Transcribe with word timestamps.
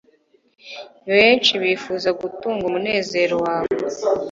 benshi 1.09 1.51
bifuza 1.63 2.09
gutunga 2.21 2.63
umunezero 2.69 3.35
wawe 3.45 3.73